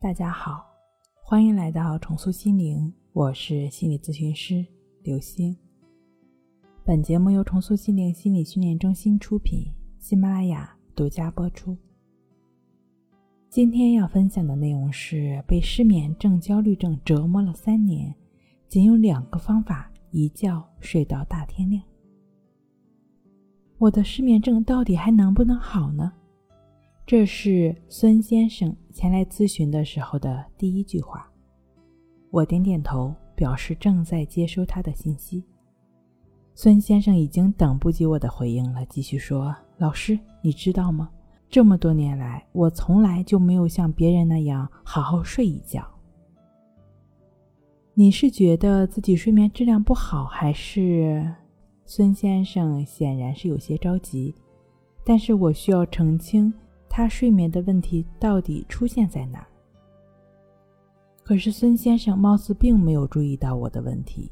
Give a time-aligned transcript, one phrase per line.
[0.00, 0.64] 大家好，
[1.20, 4.64] 欢迎来到重塑心灵，我是心理咨询师
[5.02, 5.56] 刘星。
[6.84, 9.66] 本节目由重塑心灵心理训练中心出品，
[9.98, 11.76] 喜马拉雅独家播出。
[13.50, 18.14] 今天要分享的内容是被失眠症、焦虑症折磨了三年，
[18.68, 21.82] 仅用两个方法一觉睡到大天亮。
[23.78, 26.12] 我的失眠症到底还能不能好呢？
[27.08, 31.26] 这是孙先生前来咨询的时候的第一句话。
[32.30, 35.42] 我点点头，表示正在接收他的信息。
[36.54, 41.08] 孙先生已经等不及我的回应了，继续说：“老师，你知道吗？
[41.48, 45.82] 这么多年来，我从来就没有像别人那样好好睡一觉。
[47.94, 51.36] 你是觉得自己睡眠质量不好，还是？”
[51.86, 54.34] 孙先生显然是有些着急，
[55.06, 56.52] 但是我需要澄清。
[56.98, 59.46] 他睡眠的问题到底出现在哪儿？
[61.22, 64.28] 可是孙先生貌似并没有注意到我的问题，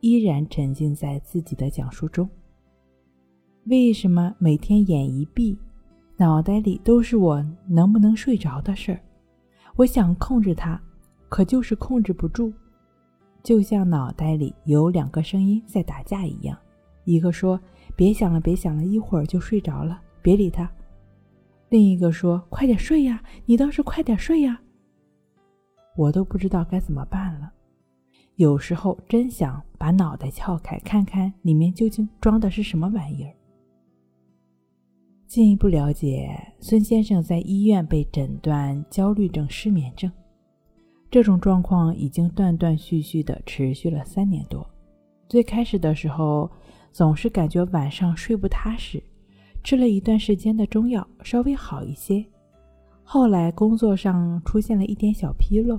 [0.00, 2.28] 依然沉浸在自己的讲述中。
[3.68, 5.56] 为什么每天眼一闭，
[6.18, 9.00] 脑袋里都是我能不能睡着的事儿？
[9.76, 10.78] 我想控制它，
[11.30, 12.52] 可就是控制不住，
[13.42, 16.54] 就像脑袋里有两个声音在打架一样，
[17.06, 17.58] 一个说
[17.96, 20.70] ：“别想了，别想了，一会儿就睡着了，别理他。”
[21.70, 24.60] 另一个说：“快点睡呀，你倒是快点睡呀。”
[25.96, 27.52] 我都不知道该怎么办了。
[28.36, 33.32] 有时候真想把脑袋撬开，看看里面究竟装的是什么玩意儿。
[35.26, 40.10] 进一步了解，孙先生在医院被诊断焦虑症、失眠症，
[41.08, 44.68] 这种状况已经断断续续的持续了三年多。
[45.28, 46.50] 最开始的时候，
[46.90, 49.00] 总是感觉晚上睡不踏实。
[49.62, 52.24] 吃了一段时间的中药，稍微好一些。
[53.02, 55.78] 后来工作上出现了一点小纰漏，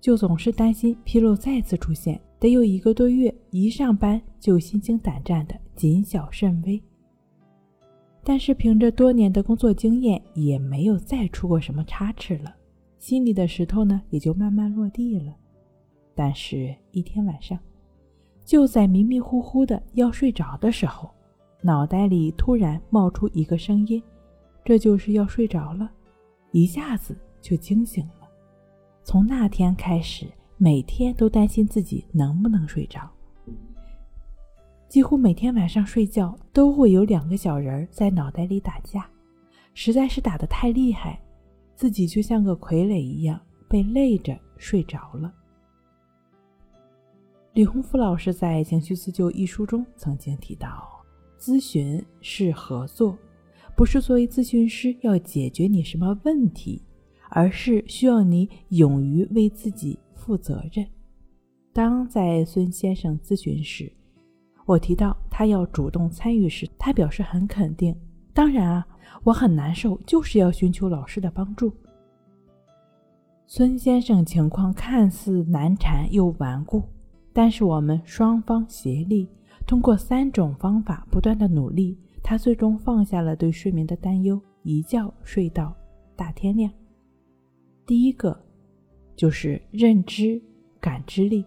[0.00, 6.80] 就总是担心纰漏再次出现，得有一个多月，一上班就心惊胆战的，谨小慎微。
[8.24, 12.54] 但是凭着多年的工作经验，也没有再出过什么差池了，
[12.98, 15.34] 心里的石头呢也就慢慢落地了。
[16.14, 17.58] 但是，一天晚上，
[18.44, 21.10] 就在迷迷糊糊的要睡着的时候。
[21.64, 24.02] 脑袋里突然冒出一个声音，
[24.64, 25.88] 这就是要睡着了，
[26.50, 28.28] 一下子就惊醒了。
[29.04, 33.08] 从那天开始，每天都担心自己能不能睡着，
[34.88, 39.08] 几乎每天晚上睡觉都会有两个小人在脑袋里打架，
[39.72, 41.20] 实在是打得太厉害，
[41.76, 45.32] 自己就像个傀儡一样被累着睡着了。
[47.52, 51.01] 李洪福老师在《情绪自救》一书中曾经提到。
[51.42, 53.18] 咨询是合作，
[53.74, 56.80] 不是作为咨询师要解决你什么问题，
[57.30, 60.86] 而是需要你勇于为自己负责任。
[61.72, 63.92] 当在孙先生咨询时，
[64.66, 67.92] 我提到他要主动参与时，他表示很肯定。
[68.32, 68.86] 当然啊，
[69.24, 71.72] 我很难受，就是要寻求老师的帮助。
[73.48, 76.84] 孙先生情况看似难缠又顽固，
[77.32, 79.26] 但是我们双方协力。
[79.66, 85.74] 通过三种方法不断的努力，他最终放下了对睡眠的担忧，一觉睡到
[86.14, 86.70] 大天亮。
[87.86, 88.38] 第一个
[89.16, 90.40] 就是认知
[90.80, 91.44] 感知力，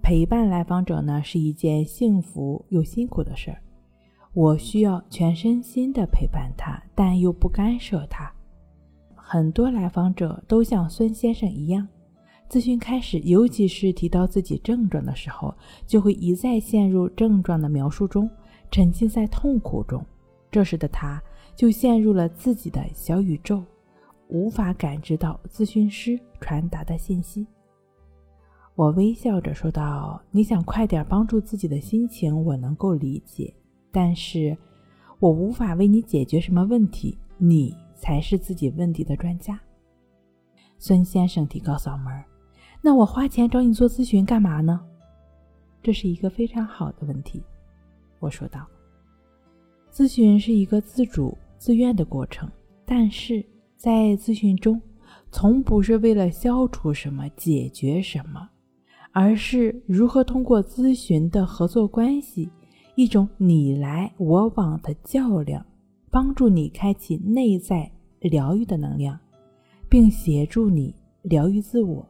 [0.00, 3.60] 陪伴来访者呢是一件幸福又辛苦的事儿，
[4.32, 8.32] 我需要全身心的陪伴他，但又不干涉他。
[9.14, 11.86] 很多来访者都像孙先生一样。
[12.48, 15.54] 咨询开始，尤其是提到自己症状的时候，
[15.86, 18.28] 就会一再陷入症状的描述中，
[18.70, 20.04] 沉浸在痛苦中。
[20.50, 21.22] 这时的他，
[21.54, 23.62] 就陷入了自己的小宇宙，
[24.28, 27.46] 无法感知到咨询师传达的信息。
[28.74, 33.52] 我微笑着说道：“你想快点帮助自己的心情，我能够理解，
[33.92, 34.56] 但是
[35.18, 39.60] 我无法为你解决什么问题，你才是自己问题的专家。”
[40.78, 42.24] 孙先生提高嗓门儿。
[42.80, 44.80] 那我花钱找你做咨询干嘛呢？
[45.82, 47.42] 这是一个非常好的问题，
[48.18, 48.66] 我说道。
[49.92, 52.48] 咨询是一个自主自愿的过程，
[52.84, 53.44] 但是
[53.76, 54.80] 在咨询中，
[55.32, 58.48] 从不是为了消除什么、解决什么，
[59.12, 62.48] 而是如何通过咨询的合作关系，
[62.94, 65.64] 一种你来我往的较量，
[66.10, 67.90] 帮助你开启内在
[68.20, 69.18] 疗愈的能量，
[69.88, 72.06] 并协助你疗愈自我。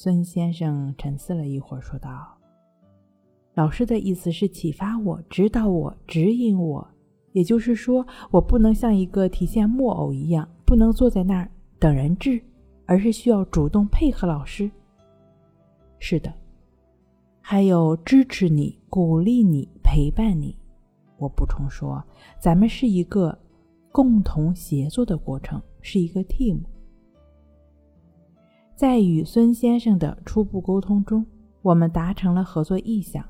[0.00, 2.38] 孙先生沉思了一会儿，说道
[3.54, 6.88] ：“老师的意思是启发我、指导我、指引我，
[7.32, 11.50] 也就是说，我不能像一个提线木偶一样，不能坐在那儿
[11.80, 12.40] 等人治，
[12.86, 14.70] 而是需要主动配合老师。
[15.98, 16.32] 是的，
[17.40, 20.56] 还有支持你、鼓励你、陪伴你。
[21.16, 22.00] 我补充说，
[22.38, 23.36] 咱们是一个
[23.90, 26.60] 共同协作的过程，是一个 team。
[28.78, 31.26] 在与孙先生的初步沟通中，
[31.62, 33.24] 我们达成了合作意向，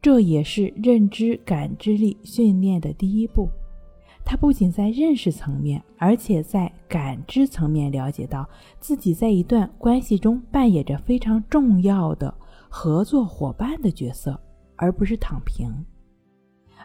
[0.00, 3.48] 这也是认知感知力训练的第一步。
[4.24, 8.48] 他不仅在认识层面，而且在感知层面了解到
[8.78, 12.32] 自己在一段关系中扮演着非常重要的
[12.68, 14.40] 合作伙伴的角色，
[14.76, 15.74] 而不是躺平。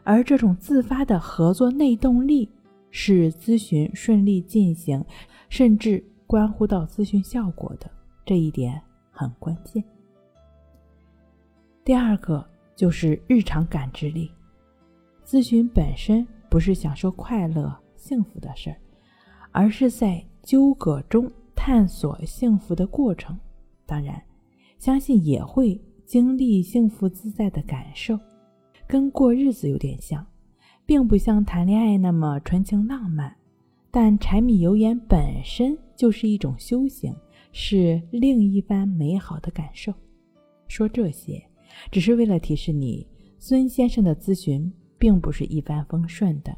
[0.04, 2.50] 而这种自发的合作内动力，
[2.90, 5.06] 是咨询顺利进行，
[5.48, 6.04] 甚至。
[6.34, 7.88] 关乎到咨询效果的
[8.26, 8.82] 这一点
[9.12, 9.84] 很关键。
[11.86, 12.44] 第二个
[12.76, 14.32] 就是日常感知力。
[15.24, 18.78] 咨询本身不是享受快乐、幸福的事儿，
[19.52, 23.40] 而是在纠葛中探索幸福的过程。
[23.86, 24.20] 当然，
[24.80, 28.20] 相信也会经历幸福自在的感受，
[28.88, 30.26] 跟过日子有点像，
[30.84, 33.32] 并不像谈恋爱那么纯情浪漫。
[33.96, 37.16] 但柴米油盐本身就是一种修行，
[37.52, 39.94] 是另一番美好的感受。
[40.68, 41.40] 说这些，
[41.92, 43.06] 只是为了提示你，
[43.38, 46.58] 孙先生的咨询并不是一帆风顺的，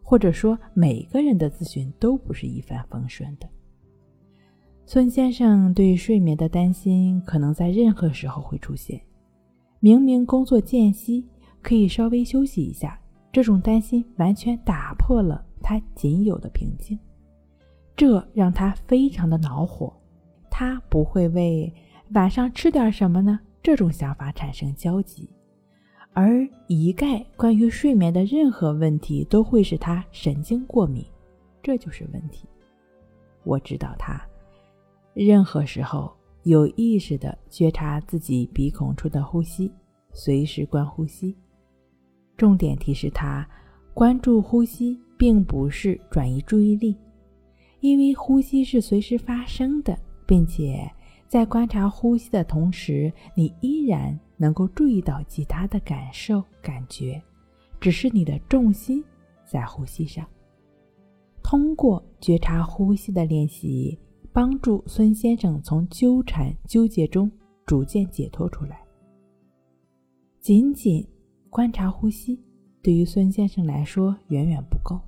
[0.00, 3.48] 或者说每个人的咨询都不是一帆风顺的。
[4.84, 9.00] 孙先生对睡眠的担心，可能在任何时候会出现。
[9.80, 11.26] 明明工作间隙
[11.60, 12.96] 可以稍微休息一下，
[13.32, 15.44] 这种担心完全打破了。
[15.68, 16.96] 他仅有的平静，
[17.96, 19.92] 这让他非常的恼火。
[20.48, 21.74] 他不会为
[22.12, 25.28] 晚上吃点什么呢这种想法产生焦急，
[26.12, 31.04] 而一概关于睡眠的任何问题都会使他神经过敏，
[31.60, 32.46] 这就是问题。
[33.42, 34.24] 我知道他，
[35.14, 36.14] 任何时候
[36.44, 39.72] 有意识的觉察自己鼻孔处的呼吸，
[40.12, 41.36] 随时观呼吸。
[42.36, 43.44] 重点提示他
[43.92, 44.96] 关注呼吸。
[45.16, 46.96] 并不是转移注意力，
[47.80, 50.90] 因为呼吸是随时发生的，并且
[51.26, 57.20] 在观察呼吸的同时，你依然能够注意到其他的感受、感觉，
[57.80, 59.02] 只是你的重心
[59.44, 60.26] 在呼吸上。
[61.42, 63.98] 通过觉察呼吸的练习，
[64.32, 67.30] 帮助孙先生从纠缠、纠结中
[67.64, 68.80] 逐渐解脱出来。
[70.40, 71.06] 仅仅
[71.48, 72.38] 观察呼吸。
[72.86, 75.00] 对于孙先生来说，远远不够。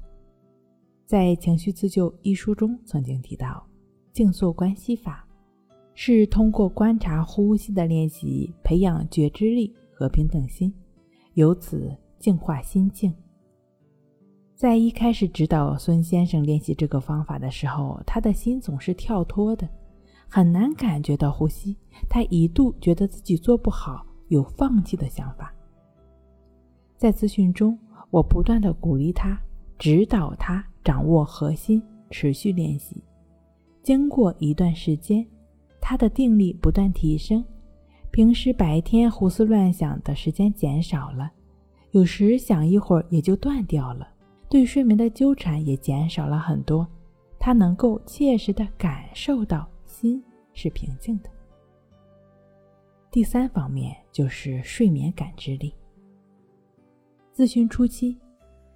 [1.07, 3.65] 在《情绪自救》一书中曾经提到，
[4.13, 5.25] 静坐观息法
[5.95, 10.75] 是通过观察呼吸的练习，培养觉知力和平等心，
[11.35, 13.15] 由此净化心境。
[14.57, 19.69] 在一开始指导孙先生练习这个方法的时候，他的心总是跳脱的，
[20.29, 21.77] 很难感觉到呼吸。
[22.11, 25.55] 他一度觉得自己做不好，有放弃的想法。
[26.99, 27.79] 在咨询中，
[28.11, 29.41] 我不断的鼓励他，
[29.79, 31.81] 指导他掌握核心，
[32.11, 33.01] 持续练习。
[33.85, 35.25] 经过一段时间，
[35.81, 37.43] 他的定力不断提升，
[38.11, 41.31] 平时白天胡思乱想的时间减少了，
[41.93, 44.09] 有时想一会儿也就断掉了，
[44.49, 46.85] 对睡眠的纠缠也减少了很多。
[47.39, 50.21] 他能够切实的感受到心
[50.53, 51.31] 是平静的。
[53.13, 55.73] 第三方面就是睡眠感知力。
[57.39, 58.19] 咨询初期，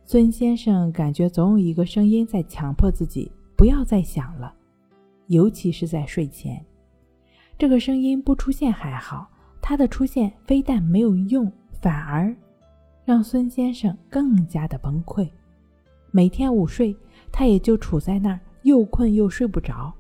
[0.04, 4.54] 孙先生感觉总有一个声音在强迫自己不要再想了，
[5.26, 6.64] 尤其是在睡前。
[7.58, 9.28] 这个声音不出现还好，
[9.60, 11.50] 它的出现非但没有用，
[11.80, 12.32] 反而
[13.04, 15.28] 让孙先生更加的崩溃。
[16.12, 16.96] 每天午睡，
[17.32, 19.92] 他也就处在那儿，又困又睡不着，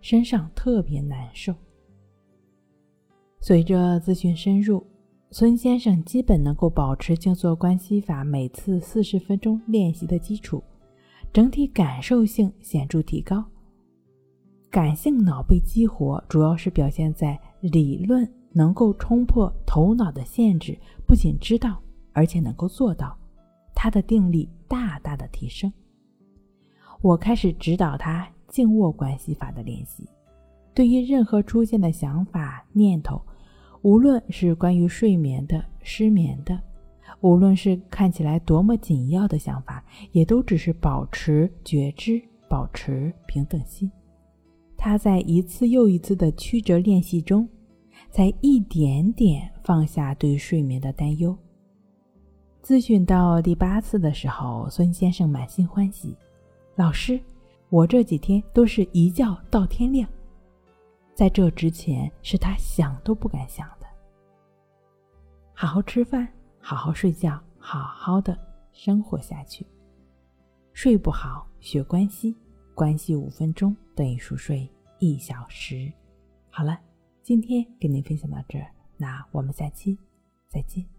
[0.00, 1.54] 身上特别难受。
[3.40, 4.82] 随着咨询深入。
[5.32, 10.62] 孙先生基本能够保持静坐观息法每次四十分钟练习的基础，
[11.32, 13.44] 整体感受性显著提高。
[14.70, 23.16] 感性脑被激活，主要是表现在理论能够冲破头脑的限制，不仅知道，而且能够做到。
[23.74, 25.70] 他的定力大大的提升。
[27.02, 30.08] 我开始指导他静卧观息法的练习，
[30.72, 33.20] 对于任何出现的想法念头。
[33.86, 36.60] 无论是关于睡眠的、失眠的，
[37.20, 43.88] 无论是看起来多么紧要的想法，也都只是保持觉知，保持平等心。
[44.76, 47.48] 他在一次又一次的曲折练习中，
[48.10, 51.38] 才一点点放下对睡眠的担忧。
[52.64, 56.16] 咨询到第八次的时候，孙先生满心欢喜
[56.74, 57.20] ：“老师，
[57.70, 60.08] 我这几天都是一觉到天亮，
[61.14, 63.64] 在这之前是他想都不敢想。
[65.58, 66.28] 好好吃饭，
[66.60, 68.38] 好好睡觉，好好的
[68.72, 69.66] 生活下去。
[70.74, 72.36] 睡不好学关系，
[72.74, 75.90] 关系五分钟等于熟睡一小时。
[76.50, 76.78] 好了，
[77.22, 79.98] 今天跟您分享到这儿，那我们下期
[80.46, 80.95] 再见。